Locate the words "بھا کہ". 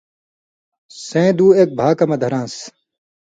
1.77-2.05